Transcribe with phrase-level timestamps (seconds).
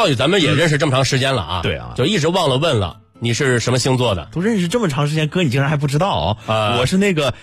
[0.00, 4.30] 浩宇，咱们也认识这么长时间了啊，对啊就一直忘了问了，你是什么星座的？
[4.32, 7.34] 都认识这么长时间，哥你竟然还不知道啊我是那个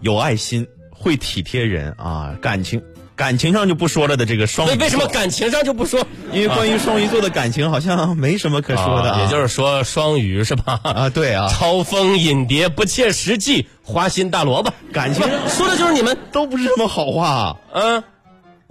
[0.00, 2.82] 有爱心、会体贴人啊，感情
[3.14, 4.76] 感情上就不说了的这个双鱼座。
[4.76, 6.04] 为为什么感情上就不说？
[6.32, 10.80] 因为关于双鱼座的感情好像没什么可说的、啊也就是说双鱼是吧？
[10.82, 16.18] 啊，对啊，超风引蝶，不切实际，花心大萝卜，感情说的就是你们。
[16.32, 17.56] 都不是什么好话。
[17.72, 18.02] 嗯，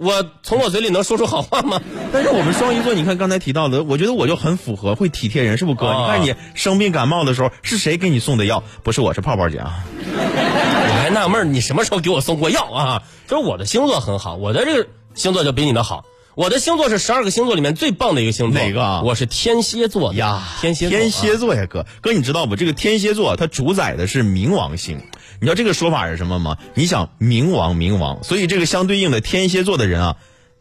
[0.00, 1.78] 我从我嘴里能说出好话吗？
[2.10, 5.88] 但是我们双鱼座，你看刚才提到的，我觉得我就很符合，会体贴人，是不是哥？
[5.88, 8.64] 啊你看你生病感冒的时候，是谁给你送的药？
[8.82, 9.84] 不是我，是泡泡姐啊。
[10.16, 13.02] 我还纳闷你什么时候给我送过药啊？
[13.28, 16.06] 就是我的星座很好，我的这个星座就比你的好。
[16.34, 18.58] 我的星座是十二个星座里面最棒的一个星座。
[18.58, 22.56] 哪个啊我是天蝎座呀，天蝎天蝎座呀，哥，哥，你知道不？
[22.56, 25.02] 这个天蝎座它主宰的是冥王星，
[25.40, 26.58] 你知道这个说法是什么吗？
[26.74, 30.16] 你想冥王，冥王，所以这个相对应的天蝎座的人啊，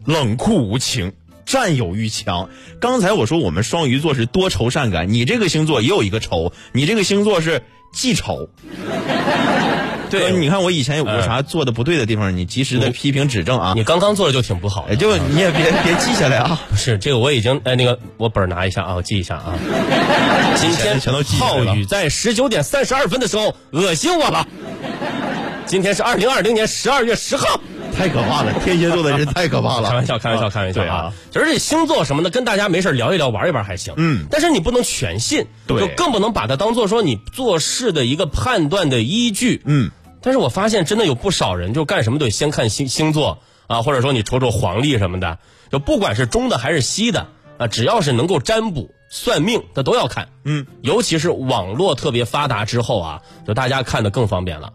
[0.06, 1.14] 冷酷无情。
[1.46, 2.48] 占有欲强。
[2.80, 8.48] 刚才我说我们双鱼座是多愁善感，你这个星座也有一个愁，你这个星座是记仇。
[10.12, 13.74] 对你看我以前有过啥做的不对的地方，你及时的批评指正啊。
[13.76, 16.62] 你刚刚做的就挺不好就你也别别记下来啊。
[16.70, 19.56] 不是这个，我已经哎，那个我本儿拿一下啊，我记一下啊。
[20.56, 21.00] 今天
[21.40, 24.48] 浩宇在十九点三十二分的时候恶心我了。
[25.70, 27.62] 今天是二零二零年十二月十号。
[27.96, 29.88] 太可怕了，天蝎座的人太可怕了。
[29.88, 31.14] 开玩笑，开玩笑，开玩笑啊！
[31.30, 33.94] 就是这星座什么的，跟大家没事聊一聊、玩一玩还行。
[33.96, 39.62] 嗯但是你不能全信，对就更不能把它当做说你做事的一个判断的依据。
[39.64, 39.92] 嗯，
[40.24, 45.38] 但是我发现真的有不少人，就干什么都得先看星星座啊，或者说你瞅瞅黄历什么的，
[45.72, 47.28] 就不管是中的还是西的
[47.60, 50.30] 啊，只要是能够占卜、算命的都要看。
[50.46, 54.74] 嗯，尤其是网络特别发达之后啊，就大家看的更方便了。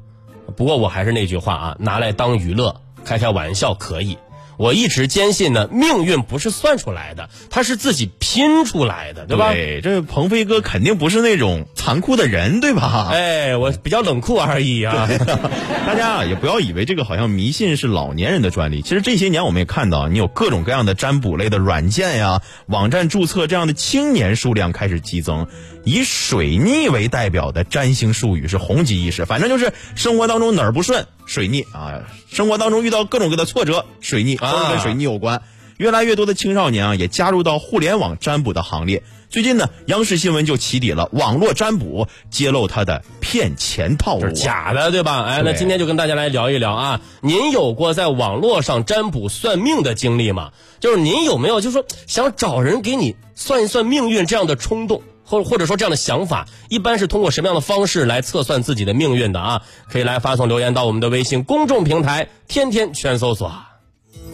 [0.57, 4.19] 不过我还是那句话啊，拿来当娱乐、开开玩笑可以。
[4.57, 9.53] 我一直坚信呢，命运不是算出来的，它是自己拼出来的，对吧？
[9.53, 13.09] 对，这鹏飞哥肯定不是那种残酷的人，对吧？
[13.11, 15.09] 哎，我比较冷酷而已啊。
[15.87, 18.81] 大家啊也不要以为这个好像迷信是老年人的专利。
[18.81, 25.49] 其实这些年我们也看到，你有各种各样的占卜类的软件呀、网站注册这样的青年数量开始激增。
[25.85, 35.43] 以水逆为代表的占星术语是红极一时，反正就是生活当中哪儿不顺，水逆啊；生活当中遇到各种各样的挫折，水逆都是跟水逆有关。
[35.77, 39.03] 越来越多的青少年啊，也加入到互联网占卜的行列。
[39.29, 44.31] 最近呢，央视新闻就起底了网络占卜，揭露他的骗钱套路。
[44.31, 45.25] 假的，对吧？
[45.25, 50.53] 哎，那今天就跟大家来聊一聊啊，您有过在网络上占卜算命的经历吗？
[50.79, 56.47] 就是您有没有，就是说想找人给你算一算命运这样的冲动，或或者说这样的想法？
[56.69, 59.63] 一般是通过什么样的方式来测算自己的命运的啊？
[59.91, 63.53] 可以来发送留言到我们的微信公众平台“天天全搜索”。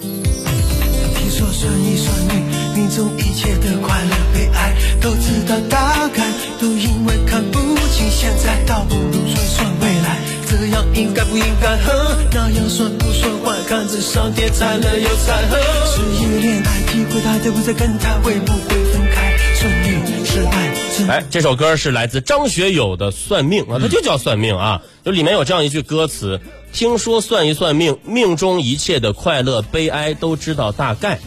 [0.00, 6.24] 听说算一算命，命中一切的快乐悲哀都知道大概，
[6.60, 7.58] 都因为看不
[7.88, 10.18] 清现在，倒不如算算未来。
[10.46, 11.76] 这样应该不应该？
[11.76, 13.56] 呵，那样算不算坏？
[13.68, 15.56] 看着上天灿烂又残荷。
[15.86, 19.38] 是因为恋爱，体会他对不对，跟他会不会分开？
[19.54, 20.69] 顺利失败，
[21.08, 26.40] 哎， 这首歌是来自张学友的《算命》啊，它就叫算命啊，就里面有这样一句歌词：
[26.72, 31.18] 听说算一算命，命中一切的快乐悲哀都知道大概，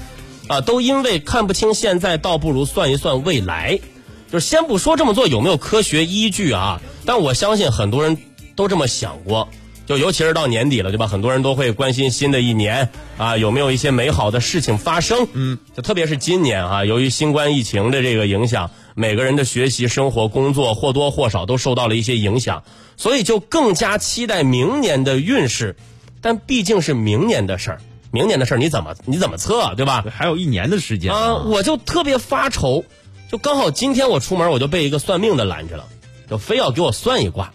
[0.48, 3.80] 啊，都因为看不清现在，倒不如算一算未来。
[4.32, 8.18] 就是先不说这么做有没有科学依据啊，但我相信很多人
[8.56, 9.48] 都这么想过。
[9.86, 11.08] 就尤其是到年底了，对吧？
[11.08, 15.28] 很多人都会关心新的一年啊，有没有一些美好的事情发生？
[15.34, 22.64] 嗯，就特别是今年啊，由于新冠疫情的这个影响，每个人的学习、生活、工作或多或少都受到了一些影响，
[22.98, 25.76] 所以就更加期待明年的运势。
[26.22, 27.82] 但毕竟是明年的事儿，
[28.12, 30.06] 明年的事儿你怎么你怎么测，对吧？
[30.10, 32.86] 还有一年的时间啊，我就特别发愁，
[33.30, 35.86] 就刚好今天我出门我就被一个算命的拦着了，
[36.30, 37.52] 就非要给我算一卦。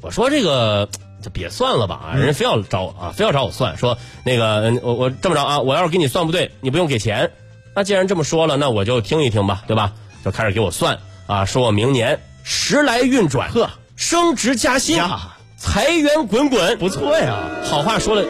[0.00, 0.88] 我说这个
[1.20, 7.32] 就别算了吧，啊，人非要找我啊，非要找我算，说那个嗯我我这么着啊，我要是给你算不对，你不用给钱。
[7.74, 9.92] 那既然这么说了，那我就听一听吧，对吧？
[10.24, 17.38] 就开始给我算啊，说我明年时来运转，呵，升职加薪呀，财源滚滚，不错呀。
[17.64, 18.24] 好话说了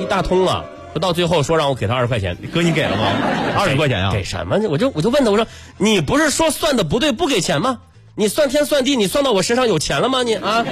[0.00, 0.64] 一大通啊。
[0.94, 3.10] 就到最后说让我给他二十块钱，哥，你给了吗？
[3.56, 4.68] 二十块钱啊、给什么呢？
[4.70, 5.44] 我就我就问他，我说
[5.76, 7.80] 你不是说算的不对不给钱吗？
[8.14, 10.22] 你算天算地，你算到我身上有钱了吗？
[10.22, 10.64] 你啊？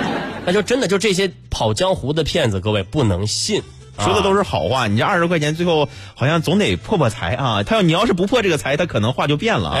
[0.44, 3.62] 那就真的就这些跑江湖的骗子，各位不能信。
[4.04, 7.62] 说的都是是好话，你这二十块钱最后好像总得破破财啊。
[7.62, 9.78] 他要你要是不破这个财，他可能话就变了啊。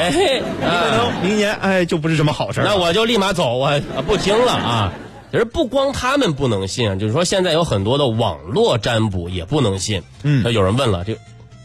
[1.22, 2.60] 明年哎就不是什么好事。
[2.62, 4.92] 那我就立马走，我啊不听了啊。
[5.32, 10.02] 其实不光他们不能信，就是说现在有很多的网络占卜也不能信。
[10.22, 11.16] 嗯那有人问了，这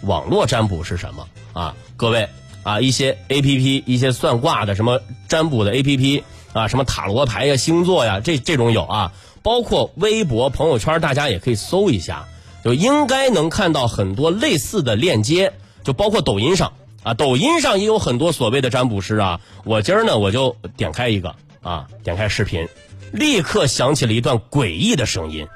[0.01, 1.75] 网络占卜是什么啊？
[1.97, 2.29] 各位，
[2.63, 6.23] 啊，一些 A P P，一些算卦的什么占卜的 A P P
[6.53, 9.11] 啊，什么塔罗牌呀、星座呀，这这种有啊，
[9.41, 12.27] 包括微博、朋友圈，大家也可以搜一下，
[12.65, 15.53] 就应该能看到很多类似的链接，
[15.83, 16.73] 就包括抖音上
[17.03, 19.39] 啊，抖音上也有很多所谓的占卜师啊。
[19.65, 22.67] 我今儿呢，我就点开一个啊，点开视频，
[23.11, 25.47] 立刻响起了一段诡异的声音。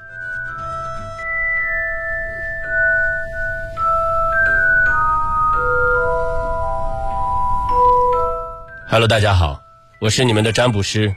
[8.88, 9.60] Hello，大家好，
[10.00, 11.12] 我是你们的占卜师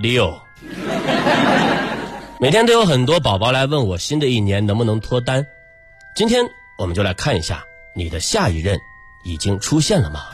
[0.00, 0.36] Leo。
[2.44, 5.46] 每天都有很多宝宝来问我新的一年能不能脱单，
[6.14, 6.44] 今天
[6.76, 7.64] 我们就来看一下
[7.94, 8.78] 你的下一任
[9.24, 10.26] 已经出现了吗？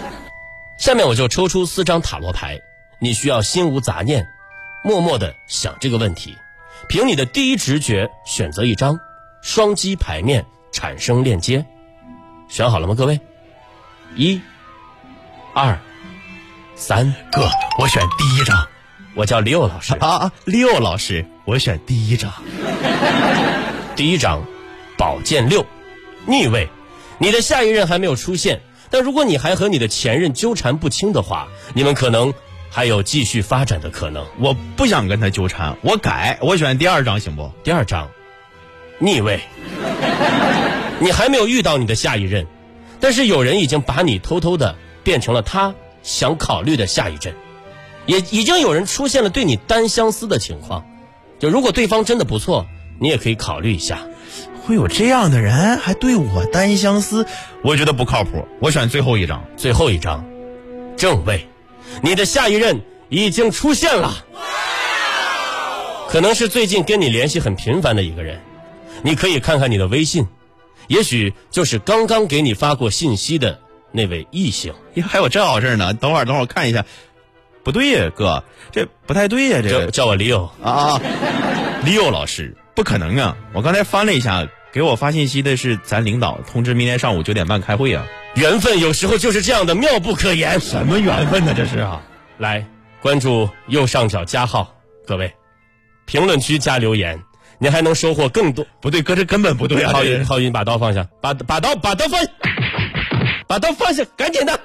[0.76, 2.60] 下面我就抽出四张塔罗牌，
[2.98, 4.28] 你需要心无杂念，
[4.84, 6.36] 默默的想这个问题，
[6.90, 9.00] 凭你的第一直觉选择一张，
[9.40, 11.64] 双击牌面产生链接。
[12.50, 13.18] 选好了吗，各位？
[14.14, 14.38] 一。
[15.54, 15.80] 二、
[16.76, 17.48] 三，哥，
[17.78, 18.68] 我选第一张
[19.14, 19.94] 我叫李友老师。
[19.94, 20.32] 啊 啊！
[20.44, 22.32] 六老师，我选第一张。
[23.96, 24.42] 第一张，
[24.96, 25.64] 宝剑六，
[26.26, 26.68] 逆位。
[27.18, 32.32] 你的下一任还没有出现，但如果你还和你的前任纠缠不清的话，你们可能
[32.70, 34.24] 还有继续发展的可能。
[34.38, 37.50] 我不想跟他纠缠，我改，我选第二张行不？
[37.62, 38.08] 第二张，
[38.98, 39.40] 逆位。
[40.98, 42.46] 你还没有遇到你的下一任，
[43.00, 47.34] 但是有人已经把你偷偷的变成了他想考虑的下一任，
[48.10, 50.84] 也已经有人出现了对你单相思的情况。
[51.38, 52.66] 就如果对方真的不错，
[52.98, 54.00] 你也可以考虑一下。
[54.64, 57.24] 会有这样的人还对我单相思，
[57.62, 58.44] 我觉得不靠谱。
[58.60, 59.44] 我选最后一张。
[59.56, 60.24] 最后一张，
[60.96, 61.46] 正位，
[62.02, 64.12] 你的下一任已经出现了，
[66.08, 68.40] 可能是最近跟你联系很频繁的一个人，
[69.02, 70.26] 你可以看看你的微信，
[70.88, 73.60] 也许就是刚刚给你发过信息的
[73.92, 74.74] 那位异性。
[74.94, 75.94] 呀，还有这好事呢！
[75.94, 76.84] 等会儿，等会儿我看一下。
[77.62, 78.42] 不对呀，哥，
[78.72, 81.00] 这不太对呀，这叫个叫我李友，啊啊！
[81.84, 83.36] 李友老师，不可能啊！
[83.52, 88.06] 我刚才翻了一下，给我发信息的是咱领导，通知明天上午九点半开会啊。
[88.34, 90.58] 缘分有时候就是这样的妙不可言。
[90.60, 91.52] 什么缘分呢？
[91.54, 92.00] 这是啊！
[92.38, 92.66] 来
[93.02, 94.74] 关注右上角加号，
[95.06, 95.34] 各位，
[96.06, 97.22] 评论区加留言，
[97.58, 98.66] 您还能收获更多。
[98.80, 99.92] 不对，哥，这根本不对啊！
[99.92, 102.30] 浩宇，浩宇，把刀放下，把把刀把刀放下，
[103.46, 104.58] 把刀放下，赶紧的。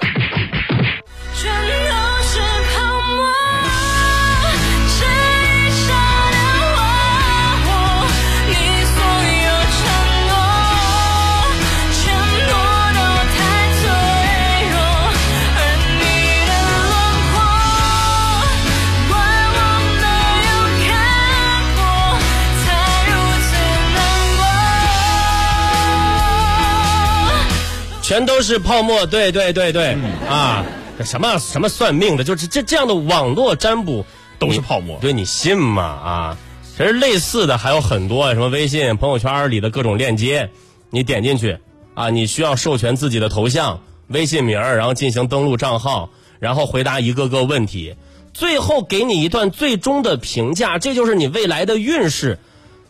[28.06, 29.98] 全都是泡沫，对对对对，
[30.30, 30.63] 啊，
[31.04, 34.06] 什么什么算命的，就是这这样的网络占卜
[34.38, 35.00] 都是泡沫。
[35.02, 35.81] 对你信吗？
[35.81, 36.38] 啊，
[36.78, 40.52] 其实类似的还有很多，什么微信朋友圈里的各种链接，
[40.92, 41.57] 你点进去
[41.96, 47.96] 啊，你需要授权自己的头像、微信名儿，然后进行登录账号，然后回答一个个问题，
[48.36, 52.38] 最后给你一段最终的评价，这就是你未来的运势。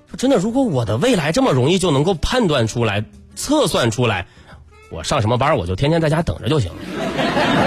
[0.09, 4.27] 说真的，如果我的未来这么容易就能够判断出来、测算出来，
[4.95, 6.77] 我上什么班我就天天在家等着就行了。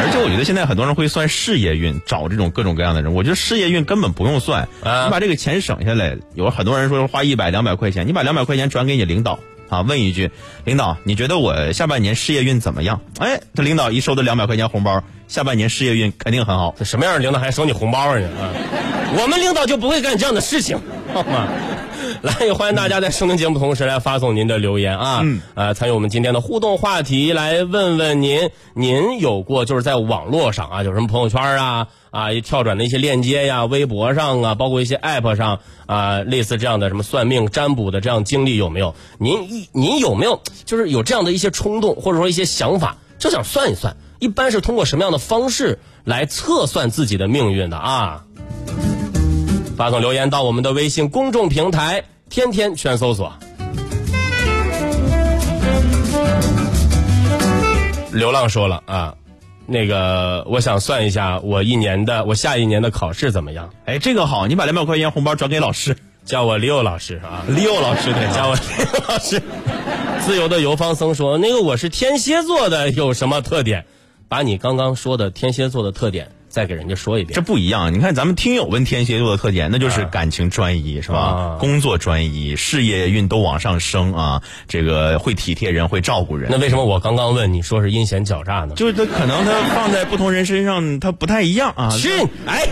[0.01, 3.13] 而且我觉得现在很多人会算事业运，找这种各种各样的人。
[3.13, 6.17] 我觉得事业运根本不用算，啊你把这个钱省下来。
[6.35, 10.31] 有很多人说花一百两百块钱，你把两百块钱转给你领导啊，问一句，
[10.65, 13.01] 领导，你觉得我下半年事业运怎么样？
[13.19, 16.75] 哎，这领导一收到两百块钱红包，下半年事业运肯定很好。
[16.79, 18.49] 这什么样的领导还收你红包啊啊？
[19.21, 20.79] 我们领导就不会干这样的事情，
[21.13, 21.49] 好 吗？
[22.23, 38.97] 来，也欢迎大家在收听节目同时来发送您的留言啊，嗯呃，参与我们今天的互动话题，来问问您，您有过就是在网络上啊，有什么朋友圈啊啊跳转的一些链接呀，微博上啊，包括一些 app 上啊，类似这样的什么算命占卜的这样经历有没有？
[39.19, 43.97] 您一您有没有就是有这样的一些冲动或者说一些想法，就想算一算？
[44.19, 48.25] 一般是通过什么样的方式来测算自己的命运的啊？
[49.79, 53.33] 发送留言到我们的微信公众平台“天天全搜索”。
[58.11, 59.15] 流浪说了啊，
[59.67, 63.71] 那个我想算一下我一年的我下一年的考试怎么样？
[63.85, 69.41] 哎，这个好，你把两百块钱红包转给老师，叫我 Leo 老师啊，李友老师对，叫我 Leo 老师。
[70.27, 73.87] 自由的游方僧说：“那个我是天蝎座的，有什么特点？
[74.29, 77.41] 把你刚刚说的天蝎座的特点再再给人家说一遍这。
[77.41, 81.19] 不一样，你看咱们听友问天蝎座的特点，那就是感情专一，是吧？
[81.19, 86.51] 啊工作专一，事业运都往上升啊，这个会体贴人，会照顾人。
[86.51, 88.75] 那为什么我刚刚问你说是阴险狡诈呢？
[88.75, 91.91] 就是他可能他放在不同人身上，他不太一样啊。
[91.97, 92.11] 去，
[92.45, 92.69] 哎。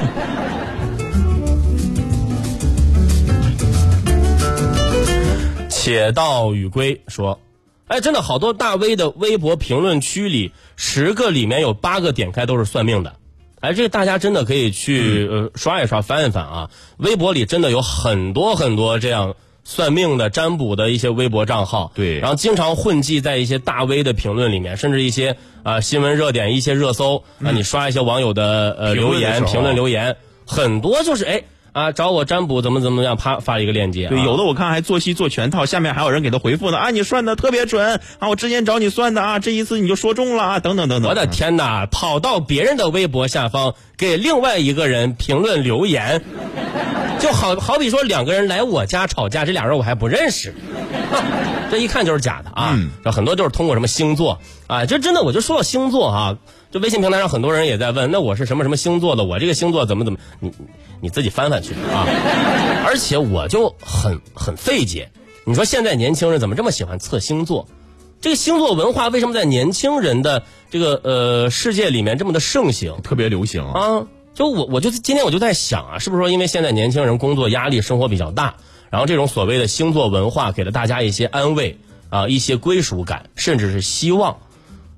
[5.68, 7.38] 且道与归说，
[7.86, 13.14] 哎，真的好多大 V 的微博评论区里，十个里面有八个点开都是算命的。
[13.60, 16.70] 哎，这个大家真的可以去、呃刷一刷、翻一翻啊！
[16.98, 19.34] 微博里真的有很多很多这样
[19.64, 22.20] 算命的、占卜的一些微博账号，对。
[22.20, 27.24] 然后经常混迹在一些大 V 的评论里面，甚至一些啊、新闻热点、一些热搜。
[27.42, 31.42] 啊，你刷一些网友的呃留言、评论留言，很多就是哎
[31.76, 41.10] 啊找我占卜怎么怎么样，啪发一个链接、啊，对，有的我看还做戏做全套，下面还有人给他回复呢啊，你算的特别准啊，我之前找你算的啊，这一次你就说中了啊，等等等等。
[41.10, 41.84] 我的天哪！
[41.84, 46.24] 跑到别人的微博下方给另外一个人评论留言，
[47.20, 50.54] 就好好比说两个人来我家吵架，这俩人我还不认识，
[51.10, 51.22] 哼
[51.70, 52.74] 这一看就是假的啊！
[53.04, 56.36] 这很多就是通过什么星座啊，这真的我就说到星座啊，
[56.76, 59.24] 这微信平台上很多人也在问，那我是什么什么星座的？
[59.24, 60.18] 我这个星座怎么怎么？
[60.40, 60.66] 你你
[61.00, 62.04] 你自己翻翻去啊！
[62.84, 65.10] 而且我就很很费解，
[65.46, 67.66] 你说现在年轻人怎么这么喜欢测星座？
[68.20, 74.06] 这个星座文化为什么在年轻人的这个呃世界里面这么的盛行特别流行啊，啊？
[74.34, 78.56] 就我我就今天我就在想啊，是不是说因为现在年轻人工作压力、生活比较大，
[78.90, 81.78] 然后这种所谓的星座文化给了大家一些安慰
[82.10, 84.36] 啊、一些归属感，甚至是希望，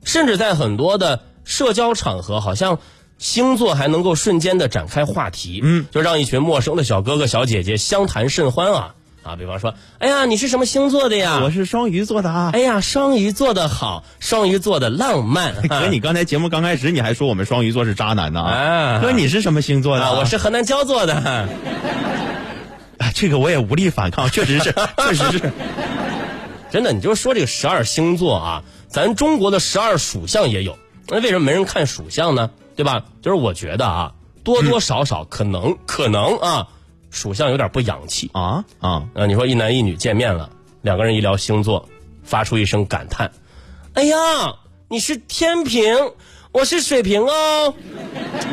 [0.03, 2.79] 甚至在很多的社交场合，好像
[3.17, 9.35] 星座还能够瞬间的展开话题，嗯，就让一群陌生的小哥哥小姐姐相谈甚欢啊啊！
[9.37, 11.41] 比方说，哎呀，你是什么星座的呀？
[11.43, 12.51] 我是双鱼座的啊。
[12.53, 15.55] 哎呀，双鱼座的好，双鱼座的浪漫。
[15.67, 21.15] 哥，你刚才节目刚开始你还说我们双鱼座是渣男呢啊哥，你是什么星座的啊，我是河南焦作的。
[21.15, 21.49] 啊
[23.15, 24.75] 这个我也无力反抗，确实是，
[25.09, 25.53] 确实是。
[26.71, 32.51] 真的，你就说这个十二星座啊，咱中国的十二属相也有，那为什么没人看属相呢？
[32.77, 33.05] 对吧？
[33.23, 34.13] 就是我觉得啊，
[34.45, 36.69] 多多少少可能、可能啊，
[37.11, 39.09] 属相有点不洋气啊啊！
[39.15, 39.27] 啊。
[39.27, 40.51] 你说一男一女见面了，
[40.83, 41.89] 两个人一聊星座，
[42.23, 43.33] 发出一声感叹
[43.95, 44.17] ：“哎呀，
[44.89, 46.13] 你是天平，
[46.53, 47.75] 我是水瓶哦。”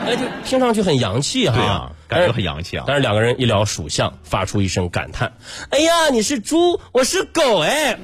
[0.06, 2.86] 哎，就听上去很洋气哈、啊，感觉很洋气啊。
[2.88, 5.34] 但是两个人一聊属相，发出一声感叹
[5.70, 8.00] ：“哎呀，你是猪，我是狗，哎，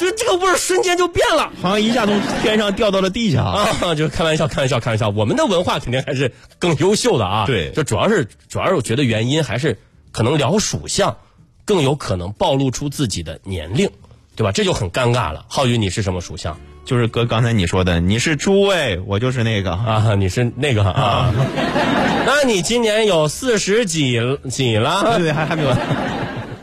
[0.00, 3.68] 就这个味儿瞬间就变了好像一下从天上掉到了地下啊！
[3.82, 3.94] 啊！
[3.94, 5.10] 就开玩笑，开玩笑，开玩笑。
[5.10, 7.44] 我们的文化肯定还是更优秀的啊。
[7.46, 9.78] 对就主要是主要是我觉得原因还是
[10.10, 11.18] 可能聊属相，
[11.64, 13.90] 更有可能暴露出自己的年龄，
[14.36, 14.52] 对吧？
[14.52, 15.44] 这就很尴尬了。
[15.48, 19.72] 浩宇，你是什么属相就是哥刚才你说的，你是猪哎，我就是那个。
[19.72, 20.14] 啊？
[20.18, 21.32] 你是那个啊？
[22.26, 25.16] 那你今年有四十几几了？
[25.16, 25.76] 对对，还还没有，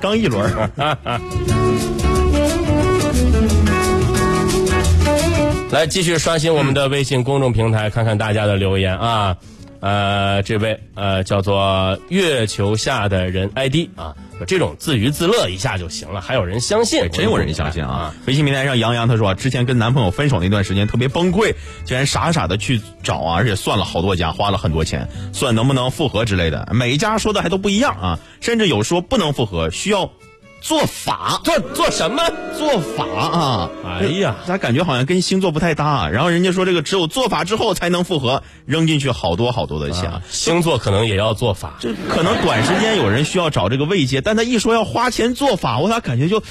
[0.02, 0.52] 刚一轮
[5.70, 9.38] 来继续刷新我们的微信公众平台，看看大家的留言啊。
[9.80, 14.16] 呃，这位呃叫做月球下的人 ID 啊，
[14.48, 18.16] 这种自娱自乐一下就行了，还有人相信，真有人相信啊！
[18.26, 21.54] 微信平台上杨洋他说，之前跟男朋友分手那段时间特别崩溃，
[21.86, 30.10] 竟然傻傻的去找啊，而且算了好多家，花了很多钱，算能不能复合之类的，每一家说的还都不一样啊，甚至有说不能复合，需要
[30.62, 31.42] 做法。
[31.44, 32.24] 做做什么？
[32.58, 33.70] 做法啊！
[33.86, 36.10] 哎呀咋感觉好像跟星座不太搭、啊？
[36.10, 40.10] 然后人家说这个只有做法之后才能复合，扔进去好多好多的钱。
[40.10, 41.76] 啊星座可能也要做法。
[41.80, 46.42] 这可能短时间有人需要找这个慰藉，但他一说要花钱做法，我咋感觉就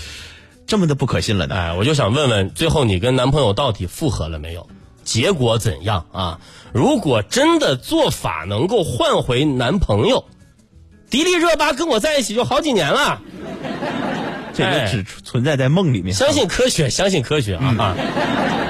[0.67, 1.55] 这么的不可信了呢？
[1.55, 4.67] 哎，我就想问问，最后你跟男朋友到底复合了没有？
[5.03, 6.41] 结果怎样啊？
[6.73, 10.25] 如果真的做法能够换回男朋友，
[11.17, 13.19] 迪丽热巴跟我在一起就好几年了。
[14.53, 16.13] 这个只存在在梦里面。
[16.15, 17.75] 相信科学，相信科学啊！
[17.79, 17.97] 啊，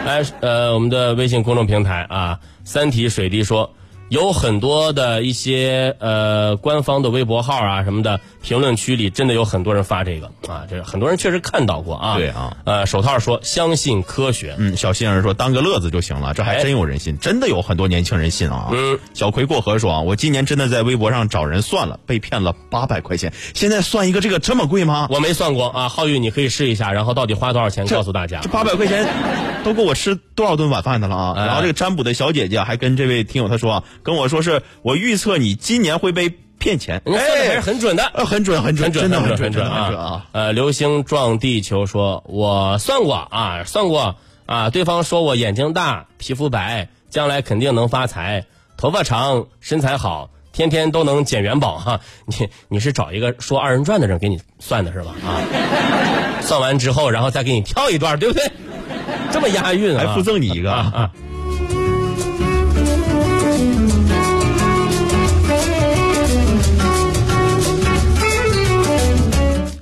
[0.06, 3.74] 来，呃，我们的微信公众平台啊，三体水滴说。
[4.08, 12.16] 有很多的一些呃官方的微博号啊什么的评论区里，真的有很多人发这个啊，这很多人确实看到过啊。
[12.16, 18.68] 对啊，呃，手套说相信科学，嗯，小杏儿说当个乐子就行了，这还真有人信，真的有很多年轻人信啊。
[18.72, 25.08] 嗯，小葵过河说啊，我今年真的在微博上找人算了，被骗了八百块钱，现在算一个这个这么贵吗？
[25.10, 28.48] 我没算过啊，浩宇你可以试一下，然后到底花多少钱告诉大家这。
[28.50, 29.04] 八百块钱
[29.64, 31.34] 都够我吃多少顿晚饭的了啊！
[31.36, 38.04] 哎然后这个占卜的小姐姐还跟这位听友她说啊，跟我说是我预测你今年会被骗钱，人家算的还是很准的。
[38.14, 40.26] 呃很准很准，真的很准，很准，真的很准啊啊！！
[40.30, 44.14] 呃，流星撞地球说，我算过啊，算过
[44.46, 48.46] 啊，对方说我眼睛大，皮肤白，将来肯定能发财。
[48.76, 52.00] 头发长，身材好，天天都能捡元宝哈。
[52.26, 55.14] 你你是找一个说二人转的人给你算的是吧？
[55.26, 55.42] 啊，
[56.42, 58.48] 算完之后，然后再给你跳一段，对不对？
[59.32, 60.06] 这么押韵啊！
[60.06, 61.10] 还附赠你一个啊啊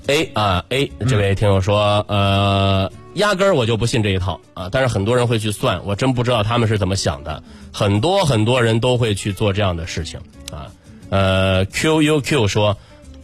[0.06, 7.42] ！A 啊 A，这位听友说，呃，压根儿我就不信这一套啊，但是很多人会去算，我真不知道他们是怎么想的。
[7.72, 10.20] 很多很多人都会去做这样的事情
[10.52, 10.70] 啊。
[11.10, 12.76] 呃，QUQ 说，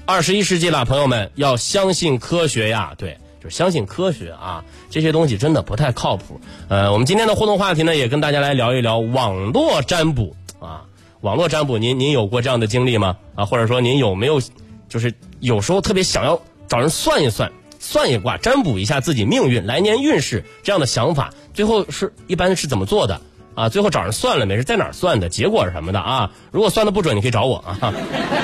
[0.07, 6.41] 二十一世纪了，朋友们要相信科学呀，对，就相信科学啊，这些东西真的不太靠谱。
[6.69, 10.85] 呃，我们今天的互动话题呢，也跟大家来聊一聊网络占卜啊。
[11.21, 13.19] 网络占卜，您您有过这样的经历吗？
[13.35, 14.41] 啊，或者说您有没有，
[14.89, 16.41] 就是有时候特别想要
[16.71, 17.51] 找人算一算、
[17.81, 23.21] 算一卦、占卜一下自己命运、来年运势这样的想法，最后是一般是怎么做的？
[23.57, 24.57] 啊，最后找人算了没？
[24.57, 25.29] 是在哪儿算的？
[25.29, 26.31] 结果是什么的啊？
[26.53, 27.93] 如果算的不准，你可以找我啊。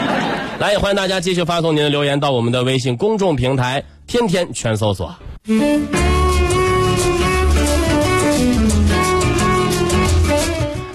[0.59, 5.15] 来，也欢迎大家继续发送您的留言到我们的微信公众平台，天天全搜索。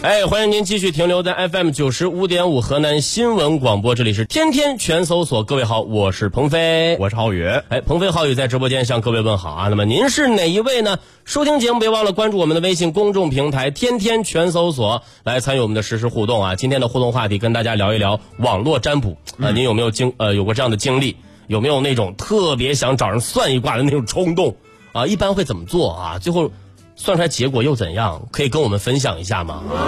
[0.03, 5.43] 哎，欢迎您继续停留在 FM 九十五点五河南新闻广播，这里是天天全搜索。
[5.43, 7.45] 各位好，我是鹏飞，我是浩宇。
[7.69, 9.67] 哎，鹏飞浩宇在直播间向各位问好啊。
[9.67, 10.97] 那么您是哪一位呢？
[11.23, 16.55] 收听节目别忘了关注我们的微信公众平台“天天全搜索”，来参与我们的实时互动啊。
[16.55, 19.51] 今天的互动话题跟大家聊一聊网络占卜啊。
[19.51, 21.15] 您有没有经呃有过这样的经历？
[21.45, 24.55] 有没有那种特别想找人算一卦的那种冲动
[24.93, 25.05] 啊？
[25.05, 26.17] 一般会怎么做啊？
[26.19, 26.51] 最后
[27.01, 28.27] 算出来结果又怎样？
[28.31, 29.63] 可以跟我们分享一下吗？
[29.73, 29.81] 啊。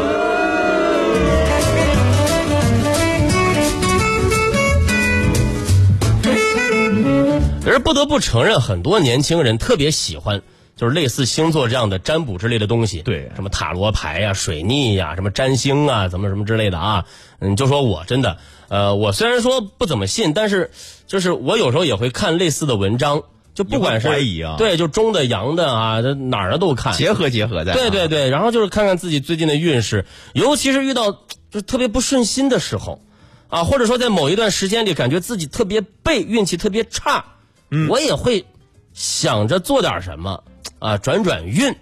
[7.64, 10.42] 可是不得不承认，很多年轻人特别喜欢，
[10.76, 13.04] 就是类似星座这样的占卜之类的东西。
[13.04, 17.06] 对什么塔罗牌呀、水逆呀、什么占星啊、怎么什么之类的啊。
[17.40, 18.38] 嗯，就说我真的，
[18.70, 20.72] 呃，我虽然说不怎么信，但是
[21.06, 23.22] 就是我有时候也会看类似的文章，
[23.54, 26.94] 就不管是怀疑啊对，就中的阳的啊，这哪儿的都看。
[26.94, 27.74] 结合结合的。
[27.74, 31.20] 对对对，然后就是看看自己最近的运势，尤其是遇到就
[31.52, 33.02] 是特别不顺心的时候，
[33.50, 37.26] 啊，或者说在某一段时间里感觉自己特别背，运气特别差，
[37.70, 38.46] 嗯我也会
[38.94, 40.44] 想着做点什么
[40.80, 41.76] 啊，转转运。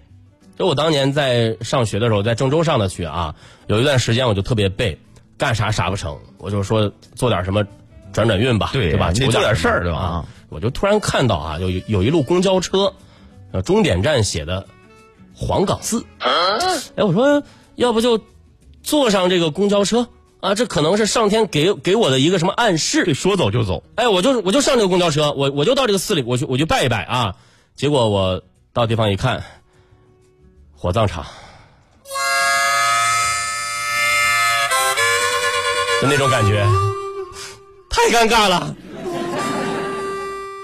[0.57, 3.35] 就我当年在上学的时候，在郑州上的学啊，
[3.67, 4.99] 有一段时间我就特别背，
[5.37, 7.65] 干啥啥不成，我就说做点什么
[8.13, 9.11] 转转运吧，对对吧？
[9.13, 12.93] 求你得做点事儿对吧啊，我就突然看到啊，有有一路公交车，
[13.53, 14.67] 呃，终点站写的
[15.33, 16.05] 黄冈寺。
[16.19, 17.41] 哎，我说
[17.75, 18.19] 要不就
[18.83, 20.09] 坐上这个公交车
[20.41, 23.05] 啊，这可能是上天给给我的一个什么暗示。
[23.05, 23.81] 对，说走就走。
[23.95, 27.33] 哎，我就我就上这个公交车，我我就到这个寺里，我去我去拜一拜啊。
[27.73, 29.45] 结果我到地方一看，
[30.75, 31.25] 火葬场，
[36.01, 36.67] 就那种感觉，
[37.89, 38.75] 太尴尬了。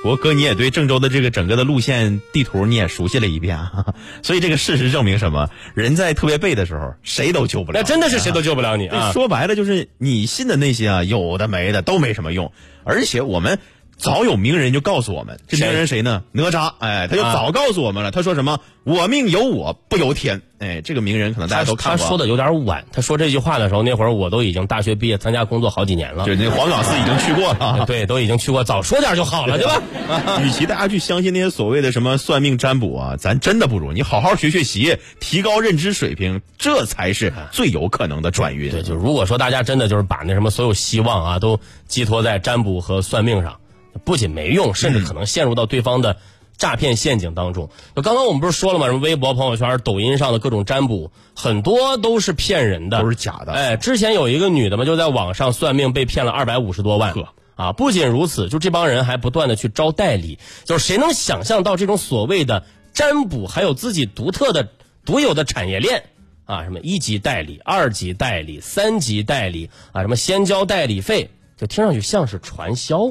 [0.03, 5.49] 不过哥，你也对郑州的这个整个的路线地图你也熟悉了一遍啊， 所以这个事实证明什么？
[5.73, 7.79] 人在特别背的时候，谁都救不了。
[7.81, 9.11] 那真的是谁都救不了你啊！
[9.11, 13.59] 说白了就是你信的那些啊，有的没的都没什么用，而且我们
[13.97, 16.23] 早有名人就告诉我们，这名人谁呢？
[16.31, 18.11] 哪吒，哎，他就啊早告诉我们了。
[18.11, 18.59] 他说什么？
[18.83, 20.41] 我命由我不由天。
[20.59, 22.03] 哎，这个名人可能大家都看过。
[22.03, 26.25] 他说的有点晚，他说这句话的时候，那会儿我都已经大学毕业，参加工作好几年了。
[26.25, 27.83] 对那黄岗寺已经去过了。
[27.89, 29.81] 对，都已经去过，早说点就好了，对吧？
[30.41, 38.71] 与其大家去相信那些所谓的什么算命占卜啊，咱真的不如你好好学学习，提高认知水平，这才是最有可能的转运。
[38.71, 43.59] 对，就如果说大家真的就是把那什么所有希望啊都寄托在占卜和算命上，
[43.97, 46.17] 不仅没用，甚至可能陷入到对方的
[46.57, 47.69] 诈骗陷阱当中。
[47.95, 48.87] 就刚刚我们不是说了吗？
[48.87, 57.13] 什么微博、朋友圈、抖音上的各种占卜，很多都是骗人的，都是假的哎，之前有一个女的嘛，就在网上算命被骗了二百五十多万。
[57.55, 64.69] 啊，不仅如此，就这帮人还不断的去招代理，就是谁能想象到这种所谓的占卜还有自己独特的、
[65.05, 66.03] 独有的产业链
[66.45, 66.65] 啊？
[66.65, 70.01] 什么一级代理、二级代理、三级代理啊？
[70.01, 73.07] 什么先交代理费，就听上去像是传销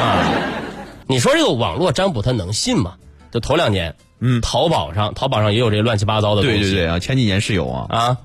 [0.00, 0.32] 啊？
[1.06, 2.94] 你说这个网络占卜它能信吗？
[3.30, 7.86] 就头两年，嗯淘宝上淘宝上也有这些乱七八糟的东西，对对对啊，前几年是有啊。
[7.90, 8.16] 啊，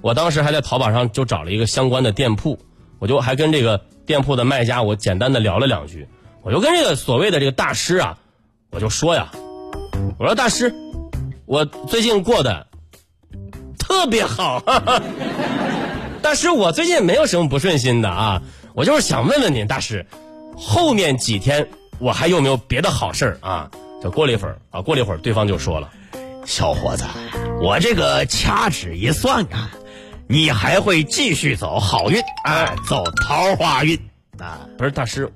[0.00, 2.58] 我当时还在淘宝上就找了一个相关的店铺，
[2.98, 6.08] 我就还跟这个店铺的卖家我简单的聊了两句，
[6.42, 8.18] 我就跟这个所谓的这个大师啊，
[8.70, 9.32] 我就说呀，
[10.18, 10.72] 我说大师，
[11.44, 12.66] 我最近过得
[13.78, 15.02] 特别好，哈 哈
[16.22, 18.42] 大师，我最近没有什么不顺心的啊，
[18.76, 20.04] 我就是想问问您，大师，
[20.54, 21.66] 后面几天
[21.98, 23.70] 我还有没有别的好事儿啊？
[24.02, 25.90] 就过了一会儿啊，过了一会儿，对方就说了。
[26.44, 27.04] 小伙子，
[27.58, 29.70] 我这个掐指一算啊，
[30.28, 33.98] 你还会继续走好运，哎，走桃花运
[34.38, 34.68] 啊。
[34.76, 35.32] 不是大师，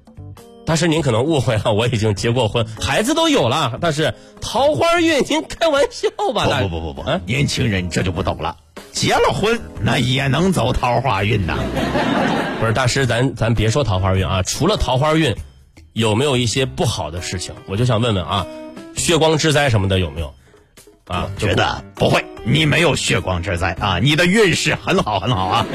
[0.67, 3.79] 大师您可能误会了，我已经结过婚，孩子都有了。
[3.81, 6.47] 但是桃花运，您开玩笑吧？
[6.47, 8.55] 大不不不不不，啊年轻人这就不懂了，
[8.93, 11.59] 结了婚那也能走桃花运呐。
[12.61, 15.35] 不是大师，咱咱别说桃花运啊，除了桃花运，
[15.93, 17.55] 有没有一些不好的事情？
[17.67, 18.47] 我就想问问啊，
[18.97, 20.35] 血光之灾什么的有没有？
[21.07, 25.67] 啊，觉得不会，你没有血光之灾啊，你的运势很好很好啊。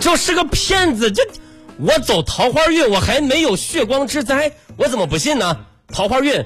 [0.00, 1.22] 就是个骗子，这
[1.78, 5.58] 我走桃花运，我还没有血光之灾，我怎么不信呢？
[5.92, 6.44] 桃花运，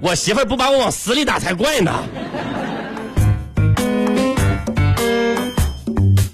[0.00, 2.02] 我媳妇不把我往死里打才怪呢。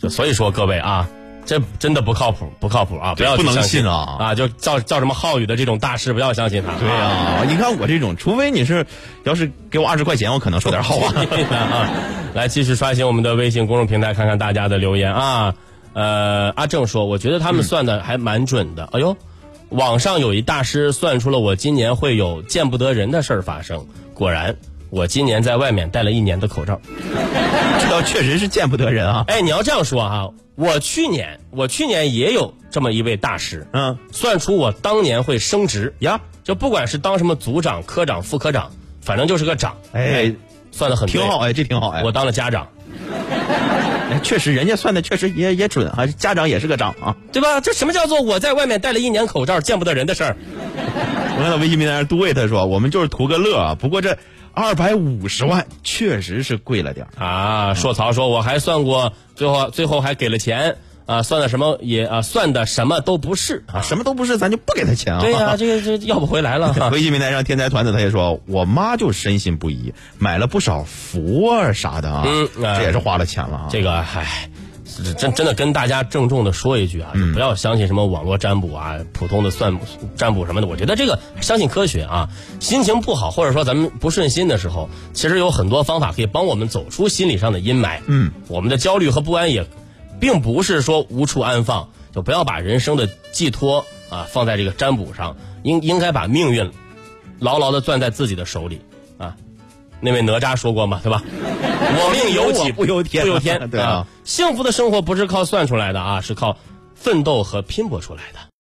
[0.09, 1.09] 所以说各位啊，
[1.45, 3.15] 这真的不靠谱，不靠谱啊！
[3.15, 4.35] 不要去不能相信信啊啊！
[4.35, 6.73] 就叫叫什么浩宇的这种大师，不要相信他。
[6.79, 8.85] 对啊，你看我这种，除非你是
[9.25, 11.09] 要是给我二十块钱，我可能说点好话。
[11.55, 11.91] 啊，
[12.35, 15.55] 来继续刷新我们的微信公众平台，看看大家的留言啊。
[15.93, 18.89] 呃，阿正说，我觉得他们算的还蛮准的。
[18.93, 19.17] 哎呦，
[19.71, 24.57] 网上有一大师算出了我今年会有见不得人的事儿发生，果然，
[24.91, 26.79] 我今年在外面戴了一年的口罩。
[27.81, 29.25] 这倒确实是见不得人啊。
[29.29, 38.71] 哎，你要这样说啊、我去年我去年也有这么一位大师，嗯，算出我当年会升职呀，就不管是当什么组长、科长、副科长，
[39.03, 39.77] 反正就是个长。
[39.93, 40.35] 哎，
[40.73, 42.03] 算的很对挺好，哎，这挺好哎。
[42.03, 42.69] 我当了家长。
[44.09, 47.17] 哎确实，人家算的确实也也准啊，家长也是个长啊。
[47.33, 47.61] 对吧？
[47.61, 50.37] 这什么叫做我在外面戴了一年口罩见不得人的事儿？
[51.39, 53.75] 我看到微信平台上都为他说，我们就是图个乐啊。
[53.79, 54.17] 不过这
[54.57, 57.75] 二百五十万确实是贵了点儿啊！
[57.75, 63.83] 硕曹说我还算过，最后最后还给了钱啊，算的什么也啊，算的什么都不是啊。
[63.83, 65.21] 什么都不是，咱就不给他钱啊。
[65.21, 66.75] 对呀、这个这要不回来了。
[66.91, 72.25] 微信平台上天才团子他也说，我妈就深信不疑，买了不少符啊啥的啊，
[72.57, 73.69] 这也是花了钱了啊。
[73.71, 74.49] 这个唉，
[75.17, 79.79] 真真的跟大家郑重的说一句啊，就不要相信什么网络占卜啊、普通的算
[80.17, 80.67] 占卜什么的。
[80.67, 82.29] 我觉得这个相信科学啊。
[82.61, 88.01] 心情不好或者说咱们不顺心的时候，其实有很多方法可以帮我们走出心理上的阴霾。
[88.07, 89.67] 嗯，我们的焦虑和不安也，
[90.19, 96.71] 并不是说无处安放，就不要把人生的寄托啊放在这个占卜上，应应该把命运
[97.39, 98.96] 牢牢的攥在自己的手里啊。
[100.01, 101.23] 那位哪吒说过嘛，对吧？
[101.29, 103.69] 我命由己不由天不由天。
[103.71, 106.57] 对啊幸福的生活不是靠算出来的啊，是靠
[106.95, 108.39] 奋斗和拼搏出来的。